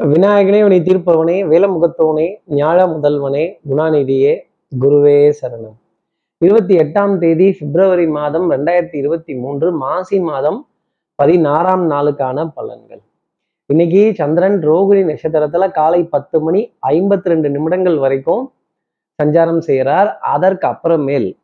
[0.00, 4.32] விநாயகனே உனை தீர்ப்பவனே வேலமுகத்தவனே ஞாழ முதல்வனே குணாநிதியே
[4.72, 5.76] குருவே சரணம்.
[6.38, 10.58] இருபத்தி எட்டாம் தேதி பிப்ரவரி மாதம் ரெண்டாயிரத்தி இருபத்தி மூன்று மாசி மாதம்
[11.14, 13.02] பதினாறாம் நாளுக்கான பலன்கள்.
[13.66, 18.44] இன்னைக்கு சந்திரன் ரோகிணி நட்சத்திரத்துல காலை பத்து மணி ஐம்பத்தி ரெண்டு நிமிடங்கள் வரைக்கும்
[19.22, 21.36] சஞ்சாரம் செய்கிறார் அதற்கு அப்புறமேல்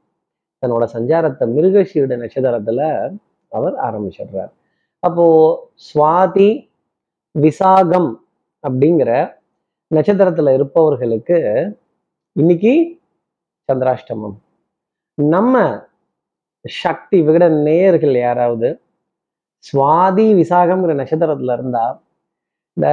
[0.62, 2.80] தன்னோட சஞ்சாரத்தை மிருகஷீட நட்சத்திரத்துல
[3.48, 4.52] அவர் ஆரம்பிச்சிடுறார்.
[4.98, 5.26] அப்போ
[5.88, 6.50] சுவாதி
[7.34, 8.10] விசாகம்
[8.66, 9.12] அப்படிங்கிற
[9.90, 11.38] நட்சத்திரத்துல இருப்பவர்களுக்கு
[12.36, 12.72] இன்னைக்கு
[13.68, 14.36] சந்திராஷ்டமம்.
[15.16, 15.54] நம்ம
[16.64, 18.68] சக்தி விகட நேயர்கள் யாராவது
[19.64, 21.84] சுவாதி விசாகம்ங்கிற நட்சத்திரத்துல இருந்தா
[22.76, 22.88] இந்த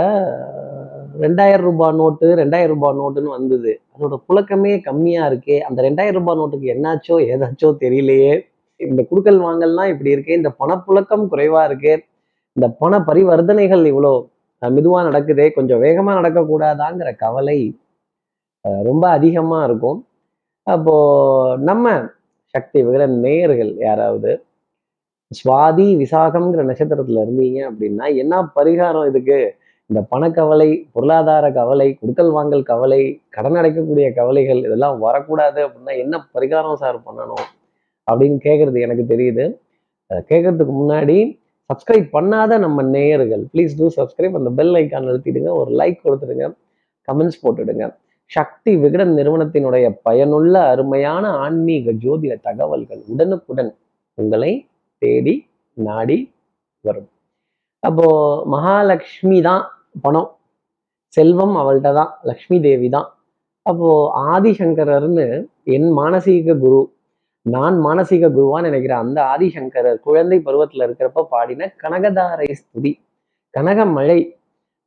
[1.23, 3.71] ரெண்டாயிரம் ரூபாய் நோட்டு ரெண்டாயிரம் ரூபாய் நோட்டுன்னு வந்தது.
[3.93, 8.33] அதோட புழக்கமே கம்மியா இருக்கே அந்த ரெண்டாயிரம் ரூபாய் நோட்டுக்கு என்னாச்சோ ஏதாச்சோ தெரியலையே.
[8.79, 11.95] இந்த குடுக்கல் வாங்கல்லாம் இப்படி இருக்கே இந்த பணப்புழக்கம் குறைவா இருக்கே
[12.57, 14.13] இந்த பண பரிவர்த்தனைகள் இவ்வளோ
[14.61, 17.59] மெதுவாக நடக்குதே கொஞ்சம் வேகமாக நடக்கக்கூடாதாங்கிற கவலை
[18.89, 19.99] ரொம்ப அதிகமாக இருக்கும்.
[20.67, 21.93] அப்போது நம்ம
[22.53, 24.31] சக்தி விகிற நேயர்கள் யாராவது
[25.31, 29.39] சுவாதி விசாகம்ங்கிற நட்சத்திரத்தில் இருந்தீங்க அப்படின்னா என்ன பரிகாரம் இதுக்கு?
[29.89, 32.99] இந்த பணக்கவலை பொருளாதார கவலை குடுக்கல் வாங்கல் கவலை
[33.35, 37.47] கடன் அடைக்கக்கூடிய கவலைகள் இதெல்லாம் வரக்கூடாது அப்படின்னா என்ன பரிகாரம் சார் பண்ணணும்
[38.07, 39.45] அப்படின்னு கேட்கறது எனக்கு தெரியுது.
[40.29, 41.17] கேட்கறதுக்கு முன்னாடி
[41.69, 46.45] சப்ஸ்கிரைப் பண்ணாத நம்ம நேயர்கள் ப்ளீஸ் டூ சப்ஸ்கிரைப் அந்த பெல் ஐக்கான் அழுத்திடுங்க ஒரு லைக் கொடுத்துடுங்க.
[47.07, 47.85] கமெண்ட்ஸ் போட்டுடுங்க.
[48.31, 53.71] சக்தி விகடன் நிறுவனத்தினுடைய பயனுள்ள அருமையான ஆன்மீக ஜோதிட தகவல்கள் உடனுக்குடன்
[54.17, 54.51] உங்களை
[55.01, 55.35] தேடி
[55.77, 56.17] நாடி
[56.85, 57.09] வரும்.
[57.83, 58.07] அப்போ
[58.53, 59.63] மகாலட்சுமி தான்
[60.01, 60.29] பணம்.
[61.17, 62.11] செல்வம் அவள்கிட்ட தான்.
[62.29, 63.07] லக்ஷ்மி தேவி தான்.
[63.65, 63.89] அப்போ
[64.33, 65.27] ஆதிசங்கரர்னு
[65.75, 66.81] என் மானசீக குரு
[67.45, 72.91] நான் மானசீக குருவான்னு நினைக்கிற அந்த ஆதிசங்கரர் குழந்தை பருவத்துல இருக்கிறப்ப பாடின கனகதாரை ஸ்துதி.
[73.53, 74.19] கனக மழை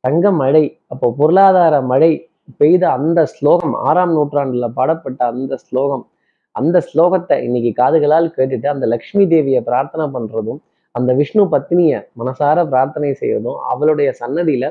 [0.03, 2.11] தங்க மழை அப்போ பொருளாதார மழை
[2.59, 6.03] பெய்த அந்த ஸ்லோகம் ஆறாம் நூற்றாண்டுல பாடப்பட்ட அந்த ஸ்லோகம்
[6.55, 10.59] அந்த ஸ்லோகத்தை இன்னைக்கு காதுகளால் கேட்டுட்டு அந்த லக்ஷ்மி தேவியை பிரார்த்தனை பண்றதும்
[10.95, 14.65] அந்த விஷ்ணு பத்னியை மனசார பிரார்த்தனை செய்யறதும் அவளுடைய சன்னதியில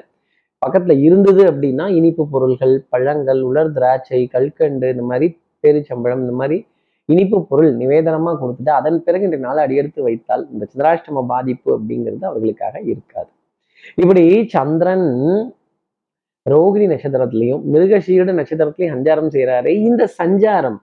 [0.63, 5.29] பக்கத்துல இருந்தது அப்படின்னா இனிப்பு பொருள்கள் பழங்கள் உலர் திராட்சை கல்கண்டு இந்த மாதிரி
[5.65, 6.59] பேரிச்சம்பழம் இந்த மாதிரி
[7.13, 12.75] இனிப்பு பொருள் நிவேதனமா கொடுத்துட்டு அதன் பிறகு இந்த நாளை அடியெடுத்து வைத்தால் இந்த சந்திராஷ்டம பாதிப்பு அப்படிங்கிறது அவர்களுக்காக
[12.93, 13.31] இருக்காது.
[14.03, 14.25] இப்படி
[14.55, 15.09] சந்திரன்
[16.47, 20.79] ரோகிணி நட்சத்திரத்திலையும் மிருகஷீட நட்சத்திரத்திலையும் சஞ்சாரம் செய்யறாரு இந்த சஞ்சாரம்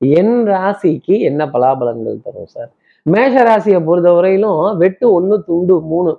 [0.00, 2.70] என் ராசிக்கு என்ன பலாபலன்கள் தரும் சார்?
[3.06, 6.10] மேஷ ராசியை பொறுத்தவரையிலும் வெட்டு ஒண்ணு துண்டு மூணு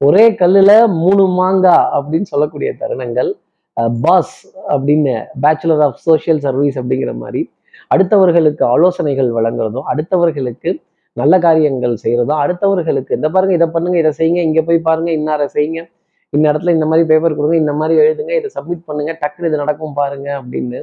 [0.00, 0.72] ஒரே கல்லுல
[1.02, 3.30] மூணு மாங்கா அப்படின்னு சொல்லக்கூடிய தருணங்கள்.
[4.04, 4.36] பாஸ்
[4.72, 5.14] அப்படின்னு
[5.44, 7.40] பேச்சுலர் ஆஃப் சோஷியல் சர்வீஸ் அப்படிங்கிற மாதிரி
[7.90, 10.70] அடுத்தவர்களுக்கு ஆலோசனைகள் வழங்குறதும் அடுத்தவர்களுக்கு
[11.16, 15.80] நல்ல காரியங்கள் செய்கிறதோ அடுத்தவர்களுக்கு இந்த பாருங்க இதை பண்ணுங்க இதை செய்யுங்க இங்கே போய் பாருங்க இன்னாரை செய்யுங்க
[16.32, 19.94] இந்த இடத்துல இந்த மாதிரி பேப்பர் கொடுங்க இந்த மாதிரி எழுதுங்க இதை சப்மிட் பண்ணுங்க டக்குனு இது நடக்கும்
[19.94, 20.78] பாருங்க அப்படின்னு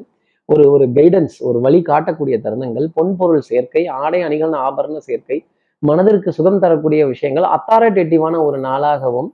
[0.49, 5.37] ஒரு ஒரு கைடன்ஸ் ஒரு வழி காட்டக்கூடிய தருணங்கள் பொன்பொருள் சேர்க்கை ஆடை அணிகள் ஆபரண சேர்க்கை
[5.83, 9.29] மனதிற்கு சுகம் தரக்கூடிய விஷயங்கள் அத்தாரிட்டேட்டிவான ஒரு நாளாகவும்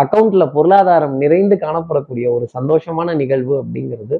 [0.00, 4.16] அக்கௌண்ட்ல பொருளாதாரம் நிறைந்து காணப்படக்கூடிய ஒரு சந்தோஷமான நிகழ்வு அப்படிங்கிறது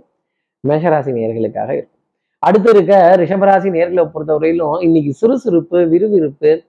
[0.64, 2.00] மேஷராசி நேர்களுக்காக இருக்கும்.
[2.43, 6.62] அடுத்து இருக்க ரிஷபராசி நேர்களை பொறுத்தவரையிலும் இன்னைக்கு சுறுசுறுப்பு விறுவிறுப்பு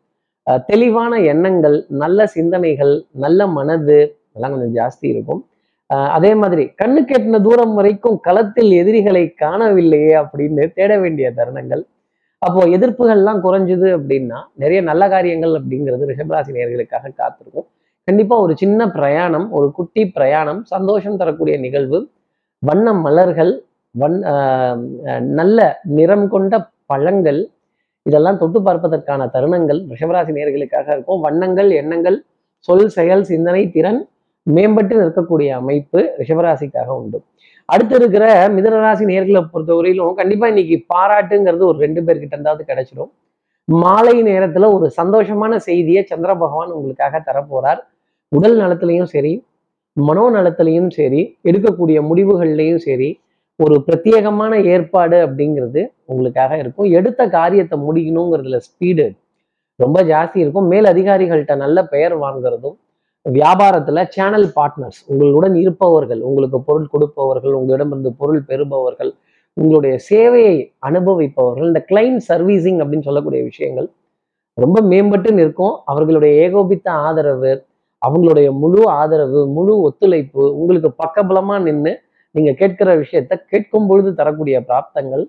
[0.51, 3.97] அஹ் தெளிவான எண்ணங்கள் நல்ல சிந்தனைகள் நல்ல மனது
[4.33, 5.41] எல்லாம் கொஞ்சம் ஜாஸ்தி இருக்கும்.
[5.87, 11.83] அதே மாதிரி கண்ணு கெட்டின தூரம் வரைக்கும் களத்தில் எதிரிகளை காணவில்லையே அப்படின்னு தேட வேண்டிய தருணங்கள்.
[12.41, 17.67] அப்போ எதிர்ப்புகள்லாம் குறைஞ்சுது அப்படின்னா நிறைய நல்ல காரியங்கள் அப்படிங்கிறது ரிஷபராசி நேர்களுக்காக காத்திருக்கும்.
[18.03, 21.99] கண்டிப்பா ஒரு சின்ன பிரயாணம் ஒரு குட்டி பிரயாணம் சந்தோஷம் தரக்கூடிய நிகழ்வு
[22.59, 23.53] வண்ண மலர்கள்
[23.95, 24.77] வண் ஆஹ்
[25.19, 27.49] நல்ல நிறம் கொண்ட பழங்கள்.
[28.01, 29.79] இதெல்லாம் தொட்டு பார்ப்பதற்கான தருணங்கள்.
[29.91, 31.21] ரிஷபராசி நேர்களுக்காக இருக்கும்.
[31.21, 32.23] வண்ணங்கள் எண்ணங்கள்
[32.59, 34.07] சொல் செயல் சிந்தனை திறன்
[34.47, 37.19] மேம்பட்டு நிற்கக்கூடிய அமைப்பு ரிஷபராசிக்காக உண்டு.
[37.65, 43.11] அடுத்து இருக்கிற மிதனராசி நேர்களை பொறுத்தவரையிலும் கண்டிப்பா இன்னைக்கு பாராட்டுங்கிறது ஒரு ரெண்டு பேர்கிட்ட இருந்தாவது கிடைச்சிடும்
[43.65, 47.81] மாலை நேரத்துல ஒரு சந்தோஷமான செய்தியை சந்திர பகவான் உங்களுக்காக தரப்போறார்.
[48.29, 49.45] உடல் நலத்திலையும் சரி
[49.93, 53.19] மனோ நலத்திலையும் சரி எடுக்கக்கூடிய முடிவுகள்லையும் சரி
[53.63, 55.81] ஒரு பிரத்யேகமான ஏற்பாடு அப்படிங்கிறது
[56.11, 56.87] உங்களுக்காக இருக்கும்.
[56.97, 59.05] எடுத்த காரியத்தை முடிக்கணுங்கிறதுல ஸ்பீடு
[59.79, 60.67] ரொம்ப ஜாஸ்தி இருக்கும்.
[60.73, 62.77] மேல் அதிகாரிகள்கிட்ட நல்ல பெயர் வாங்குறதும்
[63.25, 69.11] வியாபாரத்துல சேனல் பார்ட்னர்ஸ் உங்களுடன் இருப்பவர்கள் உங்களுக்கு பொருள் கொடுப்பவர்கள் உங்களிடமிருந்து பொருள் பெறுபவர்கள்
[69.57, 70.55] உங்களுடைய சேவையை
[70.87, 73.87] அனுபவிப்பவர்கள் இந்த கிளைண்ட் சர்வீசிங் அப்படின்னு சொல்லக்கூடிய விஷயங்கள்
[74.57, 75.75] ரொம்ப மேம்பட்டு நிற்கும்.
[75.91, 77.51] அவர்களுடைய ஏகோபித்த ஆதரவு
[78.01, 81.93] அவங்களுடைய முழு ஆதரவு முழு ஒத்துழைப்பு உங்களுக்கு பக்கபலமாக நின்று
[82.35, 85.23] நீங்க கேட்கிற விஷயத்த கேட்கும் பொழுது தரக்கூடிய பிராப்தங்கள்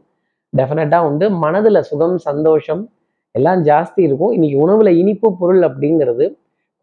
[0.52, 1.26] டெஃபினட்டா உண்டு.
[1.44, 2.82] மனதுல சுகம் சந்தோஷம்
[3.34, 4.32] எல்லாம் ஜாஸ்தி இருக்கும்.
[4.32, 6.24] இன்னைக்கு உணவுல இனிப்பு பொருள் அப்படிங்கிறது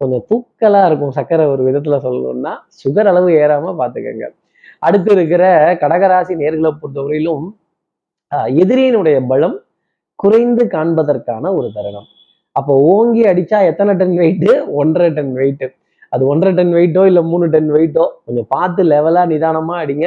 [0.00, 1.14] கொஞ்சம் தூக்கலா இருக்கும்.
[1.14, 4.28] சக்கரை ஒரு விதத்துல சொல்லணும்னா சுகர் அளவு ஏறாம பாத்துக்கோங்க
[4.78, 5.44] அடுத்து இருக்கிற
[5.74, 7.46] கடகராசி நேர்களை பொறுத்தவரையிலும்
[8.34, 9.56] ஆஹ் எதிரியினுடைய பலம்
[10.14, 12.08] குறைந்து காண்பதற்கான ஒரு தருணம்.
[12.56, 15.66] அப்போ ஓங்கி அடிச்சா எத்தனை டன் வெயிட்டு ஒன்றரை டன் வெயிட்டு
[16.12, 20.06] அது ஒன்றரை டன் வெயிட்டோ இல்லை மூணு டன் வெயிட்டோ கொஞ்சம் பார்த்து லெவலாக நிதானமாக அடிங்க.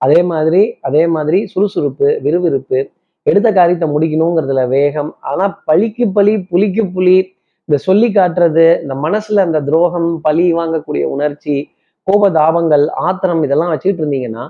[0.00, 2.78] அதே மாதிரி அதே மாதிரி சுறுசுறுப்பு விறுவிறுப்பு
[3.26, 5.10] எடுத்த காரியத்தை முடிக்கணுங்கிறதுல வேகம்.
[5.30, 7.16] ஆனால் பழிக்கு பழி புலிக்கு புலி
[7.68, 11.56] இந்த சொல்லி காட்டுறது இந்த மனசுல அந்த துரோகம் பழி வாங்கக்கூடிய உணர்ச்சி
[12.06, 14.44] கோபதாபங்கள் ஆத்திரம் இதெல்லாம் வச்சுக்கிட்டு இருந்தீங்கன்னா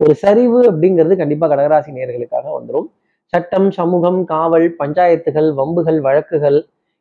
[0.00, 2.88] ஒரு சரிவு அப்படிங்கிறது கண்டிப்பாக கடகராசி நேர்களுக்காக வந்துடும்
[3.32, 6.58] சட்டம் சமூகம் காவல் பஞ்சாயத்துகள் வம்புகள் வழக்குகள்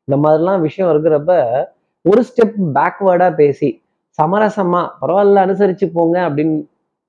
[0.07, 1.33] இந்த மாதிரிலாம் விஷயம் இருக்கிறப்ப
[2.05, 3.69] ஒரு ஸ்டெப் பேக்வேர்டா பேசி
[4.17, 6.57] சமரசமா பரவாயில்ல அனுசரிச்சு போங்க அப்படின்னு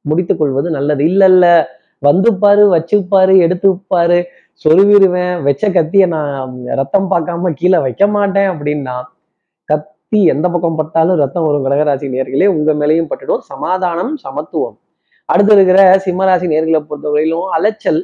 [0.05, 1.03] முடித்துக்கொள்வது நல்லது.
[1.11, 1.47] இல்ல இல்ல
[2.03, 4.19] வந்துப்பாரு வச்சுப்பாரு எடுத்துப்பாரு
[4.65, 8.97] சொருவிடுவேன் வச்ச கத்தியை நான் ரத்தம் பார்க்காம கீழே வைக்க மாட்டேன் அப்படின்னா
[9.69, 13.43] கத்தி எந்த பக்கம் பட்டாலும் ரத்தம் வரும் கடகராசி நேர்களே உங்க மேலேயும் பட்டுடும்.
[13.51, 14.77] சமாதானம் சமத்துவம்.
[15.29, 18.01] அடுத்து இருக்கிற சிம்மராசி நேர்களை பொறுத்தவரையிலும் அலைச்சல்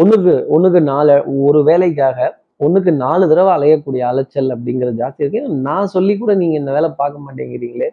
[0.00, 1.16] ஒண்ணுக்கு ஒண்ணுக்கு நாலு.
[1.46, 2.18] ஒரு வேலைக்காக
[2.64, 5.40] ஒன்றுக்கு நாலு தடவை அலையக்கூடிய அலைச்சல் அப்படிங்கிறது ஜாஸ்தி இருக்கு.
[5.66, 7.88] நான் சொல்லி கூட நீங்கள் இந்த வேலை பார்க்க மாட்டேங்கிறீங்களே.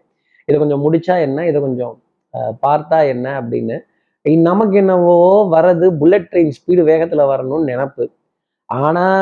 [0.47, 1.45] இதை கொஞ்சம் முடிச்சா என்ன?
[1.49, 1.95] இதை கொஞ்சம்
[2.65, 3.77] பார்த்தா என்ன அப்படின்னு.
[4.49, 5.15] நமக்கு என்னவோ
[5.53, 8.05] வரது புல்லட் ட்ரெயின் ஸ்பீடு வேகத்தில் வரணும்னு நினப்பு.
[8.69, 9.21] ஆனால்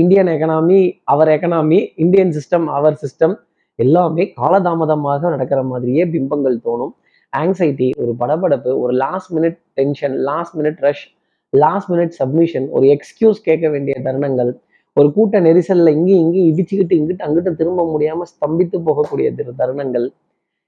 [0.00, 0.78] இந்தியன் எக்கனாமி
[1.12, 3.34] அவர் எக்கனாமி இந்தியன் சிஸ்டம் அவர் சிஸ்டம்
[3.78, 6.92] எல்லாமே காலதாமதமாக நடக்கிற மாதிரியே பிம்பங்கள் தோணும்.
[7.32, 11.04] ஆங்ஸைட்டி ஒரு படபடப்பு ஒரு last minute tension last minute rush
[11.52, 14.52] last minute submission ஒரு எக்ஸ்கியூஸ் கேட்க வேண்டிய தருணங்கள்
[15.00, 20.08] ஒரு கூட்ட நெரிசல்ல இங்கேயும் இங்கேயும் இடிச்சுக்கிட்டு இங்கிட்டு அங்கிட்ட திரும்ப முடியாம ஸ்தம்பித்து போகக்கூடிய திரு- தருணங்கள்.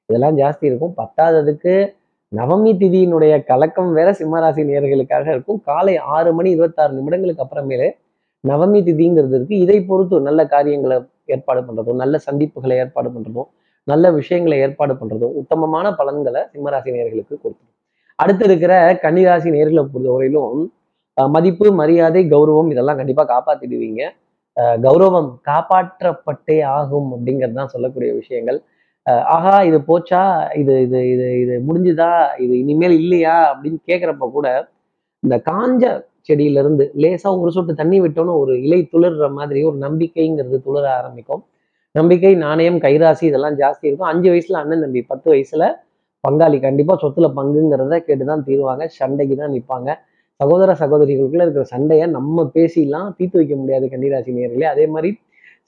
[0.07, 0.95] இதெல்லாம் ஜாஸ்தி இருக்கும்.
[0.97, 1.95] பத்தாததுக்கு
[2.37, 5.61] நவமி திதியினுடைய கலக்கம் வேற சிம்மராசி நேர்களுக்காக இருக்கும்.
[5.61, 7.91] காலை ஆறு மணி இருபத்தாறு நிமிடங்களுக்கு அப்புறமேலே
[8.49, 9.59] நவமி திதிங்கிறது இருக்கு.
[9.59, 13.49] இதை பொறுத்து நல்ல காரியங்களை ஏற்பாடு பண்றதும் நல்ல சந்திப்புகளை ஏற்பாடு பண்றதும்
[13.85, 17.69] நல்ல விஷயங்களை ஏற்பாடு பண்றதும் உத்தமமான பலன்களை சிம்மராசி நேர்களுக்கு கொடுக்கும்
[18.15, 20.67] அடுத்து இருக்கிற கன்னிராசி நேர்களை பொறுத்தவரையிலும்
[21.35, 24.03] மதிப்பு மரியாதை கௌரவம் இதெல்லாம் கண்டிப்பாக காப்பாற்றிடுவீங்க
[24.85, 28.59] கௌரவம் காப்பாற்றப்பட்டே ஆகும் அப்படிங்கிறது தான் சொல்லக்கூடிய விஷயங்கள்.
[29.35, 30.23] ஆஹா இது போச்சா?
[30.61, 32.11] இது இது இது இது முடிஞ்சுதா?
[32.45, 33.37] இது இனிமேல் இல்லையா?
[33.53, 34.49] அப்படின்னு கேட்குறப்ப கூட
[35.23, 35.85] இந்த காஞ்ச
[36.29, 41.43] செடியிலிருந்து லேசாக ஒரு சொட்டு தண்ணி விட்டோன்னு ஒரு இலை துளிர்ற மாதிரி ஒரு நம்பிக்கைங்கிறது துளிர ஆரம்பிக்கும்.
[41.95, 44.11] நம்பிக்கை நாணயம் கைராசி இதெல்லாம் ஜாஸ்தி இருக்கும்.
[44.13, 45.65] அஞ்சு வயசுல அண்ணன் தம்பி பத்து வயசுல
[46.25, 48.85] பங்காளி கண்டிப்பாக சொத்துல பங்குங்கிறத கேட்டு தான் தீருவாங்க.
[48.99, 49.89] சண்டைக்கு தான் நிற்பாங்க
[50.41, 55.11] சகோதர சகோதரிகளுக்குள்ள இருக்கிற சண்டையை நம்ம பேசிலாம் தீர்த்து வைக்க முடியாது கன்னிராசி நேர்களே அதே மாதிரி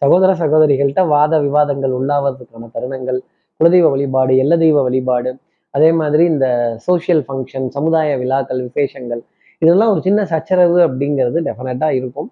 [0.03, 3.19] சகோதர சகோதரிகள்கிட்ட வாத விவாதங்கள் உள்ளாவதுக்கான தருணங்கள்
[3.61, 5.31] குலதெய்வ வழிபாடு எல்ல தெய்வ வழிபாடு
[5.75, 6.47] அதே மாதிரி இந்த
[6.87, 9.23] சோஷியல் ஃபங்க்ஷன் சமுதாய விழாக்கள் விசேஷங்கள்
[9.63, 12.29] இதெல்லாம் ஒரு சின்ன சச்சரவு அப்படிங்கிறது டெஃபினட்டாக இருக்கும்.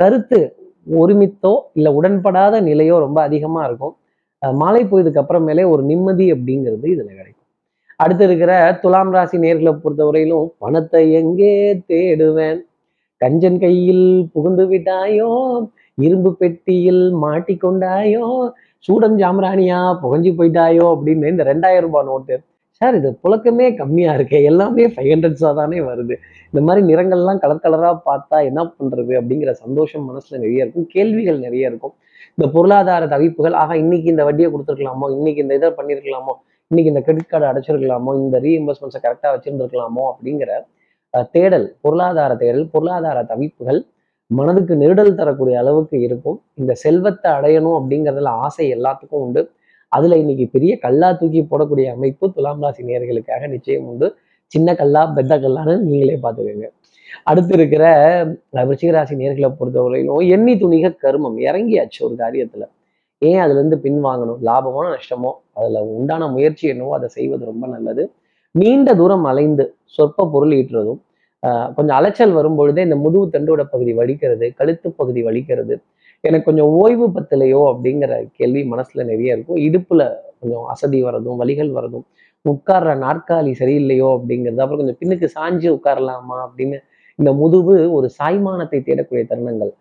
[0.00, 0.38] கருத்து
[1.00, 3.94] ஒருமித்தோ இல்லை உடன்படாத நிலையோ ரொம்ப அதிகமாக இருக்கும்.
[4.42, 7.39] மாலை போயதுக்கு அப்புறமேலே ஒரு நிம்மதி அப்படிங்கிறது இதில் கிடைக்கும்.
[8.02, 8.52] அடுத்து இருக்கிற
[8.82, 11.54] துலாம் ராசி நேர்களை பொறுத்தவரையிலும் பணத்தை எங்கே
[11.90, 12.60] தேடுவேன்?
[13.20, 15.30] கஞ்சன் கையில் புகுந்து விட்டாயோ?
[16.06, 18.26] இரும்பு பெட்டியில் மாட்டிக்கொண்டாயோ
[18.86, 20.86] சூடம் ஜாமராணியா புகஞ்சு போயிட்டாயோ?
[20.94, 22.36] அப்படின்னு இந்த ரெண்டாயிரம் ரூபாய் நோட்டு
[22.80, 24.38] சார் இது புழக்கமே கம்மியா இருக்கே.
[24.50, 26.14] எல்லாமே ஃபைவ் ஹண்ட்ரட்ஸாக தானே வருது.
[26.52, 30.86] இந்த மாதிரி நிறங்கள்லாம் கலர் கலராக பார்த்தா என்ன பண்றது அப்படிங்கிற சந்தோஷம் மனசுல நிறைய இருக்கும்.
[30.94, 31.94] கேள்விகள் நிறைய இருக்கும்.
[32.38, 35.08] இந்த பொருளாதார தவிப்புகள் ஆக இன்னைக்கு இந்த வட்டியை கொடுத்துருக்கலாமோ?
[35.18, 36.34] இன்னைக்கு இந்த இதை பண்ணியிருக்கலாமோ?
[36.70, 40.50] இன்னைக்கு இந்த கிரெடிட் கார்டு அடைச்சிருக்கலாமோ இந்த ரீஇம்பர்ஸ்மெண்ட்ஸை கரெக்டாக வச்சிருந்துருக்கலாமோ அப்படிங்கிற
[41.14, 43.80] அஹ், தேடல் பொருளாதார தேடல் பொருளாதார தவிப்புகள்
[44.30, 46.44] மனதுக்கு நெருடல் தரக்கூடிய அளவுக்கு இருக்கும்.
[46.54, 49.42] இந்த செல்வத்தை அடையணும் அப்படிங்கிறதுல ஆசை எல்லாத்துக்கும் உண்டு.
[49.92, 54.08] அதுல இன்னைக்கு பெரிய கல்லா தூக்கி போடக்கூடிய அமைப்பு துலாம் ராசி நேர்களுக்காக நிச்சயம் உண்டு.
[54.52, 56.68] சின்ன கல்லா பெத்த கல்லான்னு நீங்களே பார்த்துக்கோங்க.
[57.24, 57.84] அடுத்து இருக்கிற
[58.60, 61.38] விருச்சிகராசி நேர்களை பொறுத்தவரையிலும் எண்ணி துணிக கருமம்.
[61.48, 62.64] இறங்கியாச்சு ஒரு காரியத்துல.
[63.22, 65.30] ஏன் அதுல இருந்து பின் வாங்கணும் லாபமோ நஷ்டமோ?
[65.58, 68.02] அதுல உண்டான முயற்சி என்னவோ அதை செய்வது ரொம்ப நல்லது.
[68.54, 69.64] நீண்ட தூரம் அலைந்து
[69.96, 71.00] சொற்ப பொருள் ஈட்டுறதும்
[71.42, 75.74] ஆஹ் கொஞ்சம் அலைச்சல் வரும்பொழுதே இந்த முதுகு தண்டோட பகுதி வலிக்கிறது கழுத்து பகுதி வலிக்கிறது
[76.24, 79.60] எனக்கு கொஞ்சம் ஓய்வு பத்தலையோ அப்படிங்கிற கேள்வி மனசுல நிறைய இருக்கும்.
[79.66, 80.02] இடுப்புல
[80.40, 82.04] கொஞ்சம் அசதி வரதும் வலிகள் வரதும்
[82.44, 86.78] உட்கார்ற நாற்காலி சரியில்லையோ அப்படிங்கிறது அப்புறம் கொஞ்சம் பின்னுக்கு சாஞ்சு உட்காரலாமா அப்படின்னு
[87.18, 89.72] இந்த முதுகு ஒரு சாய்மானத்தை தேடக்கூடிய தருணங்கள்.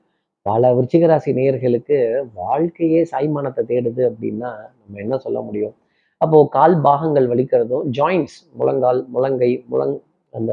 [0.45, 1.97] பல விருச்சிகராசி நேயர்களுக்கு
[2.41, 5.73] வாழ்க்கையே சாய்மானத்தை தேடுது அப்படின்னா நம்ம என்ன சொல்ல முடியும்?
[6.21, 9.95] அப்போ கால் பாகங்கள் வலிக்கிறதும் ஜாயின்ஸ் முழங்கால் முழங்கை முழங்
[10.33, 10.51] அந்த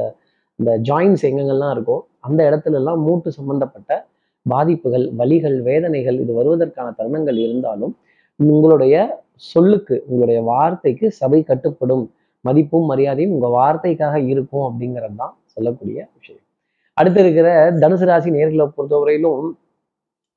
[0.59, 3.91] இந்த ஜாயின்ஸ் எங்கெங்கெல்லாம் இருக்கோ அந்த இடத்துல எல்லாம் மூட்டு சம்பந்தப்பட்ட
[4.45, 7.93] பாதிப்புகள் வலிகள் வேதனைகள் இது வருவதற்கான தருணங்கள் இருந்தாலும்
[8.39, 8.95] உங்களுடைய
[9.51, 12.05] சொல்லுக்கு உங்களுடைய வார்த்தைக்கு சபை கட்டுப்படும்.
[12.45, 16.43] மதிப்பும் மரியாதையும் உங்க வார்த்தைக்காக இருக்கும் அப்படிங்கிறது தான் சொல்லக்கூடிய விஷயம்.
[16.97, 17.47] அடுத்து இருக்கிற
[17.81, 19.47] தனுசு ராசி நேர்களை பொறுத்தவரையிலும்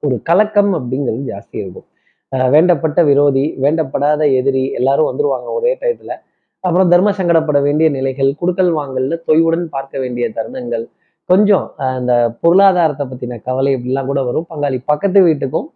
[0.02, 1.86] ஒரு கலக்கம் அப்படிங்கிறது ஜாஸ்தி இருக்கும்.
[2.54, 6.14] வேண்டப்பட்ட விரோதி வேண்டப்படாத எதிரி எல்லாரும் வந்துருவாங்க ஒரே டயத்துல
[6.64, 10.84] அப்புறம் தர்ம சங்கடப்பட வேண்டிய நிலைகள் குடுக்கல் வாங்கல்ல தொய்வுடன் பார்க்க வேண்டிய தருணங்கள்.
[11.30, 11.66] கொஞ்சம்
[11.96, 14.46] அந்த பொருளாதாரத்தை பத்தின கவலை இப்படிலாம் கூட வரும்.
[14.52, 15.68] பங்காளி பக்கத்து வீட்டுக்கும்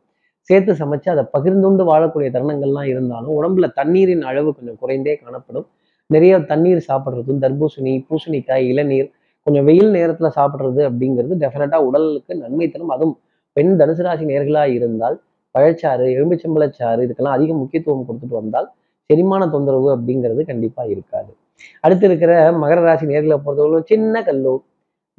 [0.49, 5.67] சேர்த்து சமைச்சு அதை பகிர்ந்துண்டு வாழக்கூடிய தருணங்கள்லாம் இருந்தாலும் உடம்புல தண்ணீரின் அளவு கொஞ்சம் குறைந்தே காணப்படும்.
[6.11, 9.09] நிறைய தண்ணீர் சாப்பிட்றதும் தர்பூசணி பூசணிக்காய் இளநீர்
[9.47, 12.93] கொஞ்சம் வெயில் நேரத்துல சாப்பிட்றது அப்படிங்கிறது டெஃபினட்டா உடலுக்கு நன்மை தரும்.
[12.97, 13.17] அதுவும்
[13.57, 15.17] பெண் தனுசு ராசி நேர்களா இருந்தால்
[15.55, 18.69] பழச்சாறு எலும்பிச்சம்பளச்சாறு இதுக்கெல்லாம் அதிக முக்கியத்துவம் கொடுத்துட்டு வந்தால்
[19.11, 21.31] செரிமான தொந்தரவு அப்படிங்கிறது கண்டிப்பா இருக்காது.
[21.85, 22.33] அடுத்து இருக்கிற
[22.63, 24.63] மகர ராசி நேர்களை பொறுத்தவரை சின்ன கல்லூர்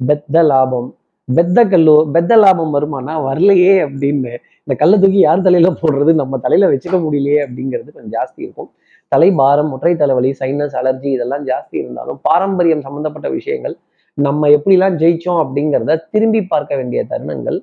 [0.00, 0.88] பெத்த லாபம்
[1.28, 4.32] பெத்த கல்லூர் பெத்த லாபம் வருமானா வரலையே அப்படின்னு
[4.64, 6.12] இந்த கல்லை தூக்கி யார் தலையில போடுறது?
[6.20, 8.68] நம்ம தலையில வச்சுக்க முடியலையே அப்படிங்கிறது கொஞ்சம் ஜாஸ்தி இருக்கும்.
[9.12, 13.74] தலை பாரம் ஒற்றை தலைவலி சைனஸ் அலர்ஜி இதெல்லாம் ஜாஸ்தி இருந்தாலும் பாரம்பரியம் சம்பந்தப்பட்ட விஷயங்கள்
[14.18, 17.58] நம்ம எப்படிலாம் ஜெயிச்சோம் அப்படிங்கிறத திரும்பி பார்க்க வேண்டிய தருணங்கள்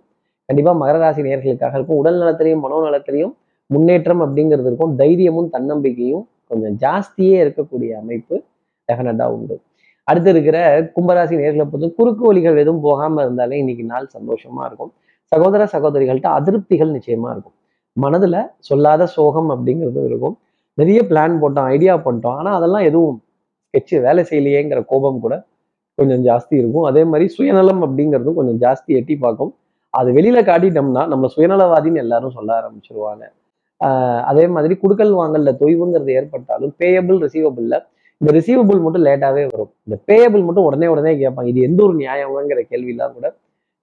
[0.46, 1.98] கண்டிப்பா மகர ராசி நேர்களுக்காக இருக்கும்.
[1.98, 3.34] உடல் நலத்திலையும் மனோநலத்திலையும்
[3.68, 4.96] முன்னேற்றம் அப்படிங்கிறது இருக்கும்.
[4.96, 8.44] தைரியமும் தன்னம்பிக்கையும் கொஞ்சம் ஜாஸ்தியே இருக்கக்கூடிய அமைப்பு
[8.92, 9.62] டெஃபினட்டா உண்டு.
[10.04, 14.92] அடுத்து இருக்கிற கும்பராசி நேர்களை பொறுத்து குறுக்கு வழிகள் எதுவும் போகாம இருந்தாலே இன்னைக்கு நாள் சந்தோஷமா இருக்கும்.
[15.24, 17.54] சகோதர சகோதரிகள்கிட்ட அதிருப்திகள் நிச்சயமா இருக்கும்.
[18.02, 20.38] மனதுல சொல்லாத சோகம் அப்படிங்கிறதும் இருக்கும்.
[20.74, 22.36] நிறைய பிளான் போட்டோம் ஐடியா பண்ணிட்டோம்.
[22.36, 23.24] ஆனா அதெல்லாம் எதுவும்
[23.74, 25.46] ஸ்கெட்சு வேலை செய்யலையேங்கிற கோபம் கூட
[25.96, 26.84] கொஞ்சம் ஜாஸ்தி இருக்கும்.
[26.84, 29.56] அதே மாதிரி சுயநலம் அப்படிங்கிறதும் கொஞ்சம் ஜாஸ்தி எட்டி பார்க்கும்.
[30.00, 33.24] அது வெளியில காட்டிட்டோம்னா நம்ம சுயநலவாதின்னு எல்லாரும் சொல்ல ஆரம்பிச்சிருவாங்க.
[34.30, 37.78] அதே மாதிரி குடுக்கல் வாங்கல்ல தொய்வுங்கிறது ஏற்பட்டாலும் பேயபிள் ரிசீவபிள்ல
[38.22, 39.72] இந்த ரிசீவபிள் மட்டும் லேட்டாவே வரும்.
[39.88, 41.50] இந்த பேயபிள் மட்டும் உடனே உடனே கேட்பாங்க.
[41.54, 43.28] இது எந்த ஒரு நியாயங்கிற கேள்வியெல்லாம் கூட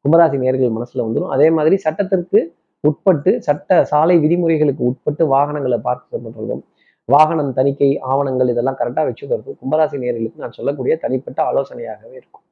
[0.04, 2.40] கும்பராசி நேர்கள் மனசுல வந்துடும் அதே மாதிரி சட்டத்திற்கு
[2.88, 6.62] உட்பட்டு சட்ட சாலை விதிமுறைகளுக்கு உட்பட்டு வாகனங்களை பார்க்க சொல்றதும்
[7.08, 12.44] வாகனம் தணிக்கை ஆவணங்கள் இதெல்லாம் கரெக்டாக வச்சுக்கிறதும் கும்பராசி நேர்களுக்கு நான் சொல்லக்கூடிய தனிப்பட்ட ஆலோசனையாகவே இருக்கும்.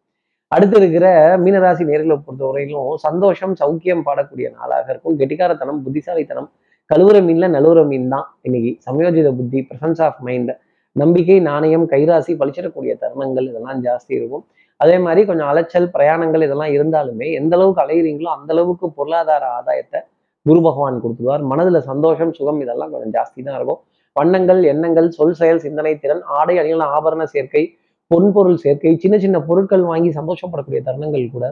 [0.55, 1.07] அடுத்து இருக்கிற
[1.45, 5.17] மீனராசி நேர்களை பொறுத்தவரையிலும் சந்தோஷம் சௌக்கியம் பாடக்கூடிய நாளாக இருக்கும்.
[5.21, 6.49] கெட்டிக்காரத்தனம் புத்திசாலித்தனம்
[6.91, 8.71] கழுவுற மீன்ல நழுவுற மீன் தான் இன்னைக்கு.
[8.87, 10.53] சமயோஜித புத்தி பிரசன்ஸ் ஆஃப் மைண்ட்
[10.97, 14.45] நம்பிக்கை நாணயம் கைராசி பழிச்சிடக்கூடிய தருணங்கள் இதெல்லாம் ஜாஸ்தி இருக்கும்.
[14.81, 20.01] அதே மாதிரி கொஞ்சம் அலைச்சல் பிரயாணங்கள் இதெல்லாம் இருந்தாலுமே எந்த அளவுக்கு அலையிறீங்களோ அந்த அளவுக்கு பொருளாதார ஆதாயத்தை
[20.47, 23.81] குரு பகவான் கொடுத்துருவார் மனதுல சந்தோஷம் சுகம் இதெல்லாம் கொஞ்சம் ஜாஸ்தி தான் இருக்கும்.
[24.17, 27.63] வண்ணங்கள் எண்ணங்கள் சொல் செயல் சிந்தனை திறன் ஆடை அணிகள் ஆபரண சேர்க்கை
[28.11, 31.47] பொன்பொருள் சேர்க்கை சின்ன சின்ன பொருட்கள் வாங்கி சந்தோஷப்படக்கூடிய தருணங்கள் கூட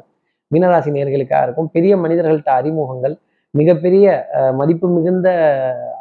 [0.51, 1.69] மீனராசி நேர்களுக்காக இருக்கும்.
[1.77, 3.15] பெரிய மனிதர்கள்ட்ட அறிமுகங்கள்
[3.55, 4.07] மிகப்பெரிய
[4.61, 5.29] மதிப்பு மிகுந்த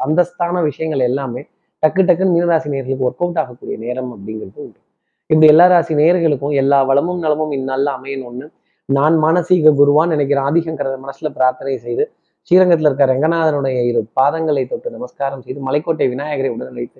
[0.06, 1.42] அந்தஸ்தான விஷயங்கள் எல்லாமே
[1.84, 4.80] டக்கு டக்குன்னு மீனராசி நேர்களுக்கு ஒர்க் அவுட் ஆகக்கூடிய நேரம் அப்படிங்கிறது உண்டு.
[5.30, 8.48] இப்படி எல்லா ராசி நேர்களுக்கும் எல்லா வளமும் நலமும் இந்நாளில் அமையணும்னு
[8.90, 10.46] நான் மானசீக குருவான் நினைக்கிறேன்.
[10.50, 12.04] ஆதிசங்கர மனசுல பிரார்த்தனை செய்து
[12.48, 17.00] ஸ்ரீரங்கத்தில் இருக்க ரங்கநாதனுடைய இரு பாதங்களை தொட்டு நமஸ்காரம் செய்து மலைக்கோட்டை விநாயகரை உடன் வைத்து